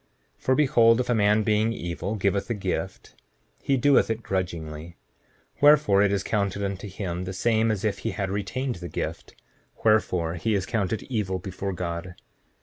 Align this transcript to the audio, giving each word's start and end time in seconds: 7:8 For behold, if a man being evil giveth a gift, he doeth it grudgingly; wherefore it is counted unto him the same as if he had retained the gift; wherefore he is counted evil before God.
7:8 0.39 0.39
For 0.43 0.55
behold, 0.55 0.99
if 0.99 1.09
a 1.11 1.13
man 1.13 1.43
being 1.43 1.73
evil 1.73 2.15
giveth 2.15 2.49
a 2.49 2.55
gift, 2.55 3.13
he 3.61 3.77
doeth 3.77 4.09
it 4.09 4.23
grudgingly; 4.23 4.97
wherefore 5.61 6.01
it 6.01 6.11
is 6.11 6.23
counted 6.23 6.63
unto 6.65 6.87
him 6.87 7.25
the 7.25 7.33
same 7.33 7.69
as 7.69 7.85
if 7.85 7.99
he 7.99 8.09
had 8.09 8.31
retained 8.31 8.77
the 8.77 8.89
gift; 8.89 9.35
wherefore 9.85 10.33
he 10.37 10.55
is 10.55 10.65
counted 10.65 11.03
evil 11.03 11.37
before 11.37 11.73
God. 11.73 12.15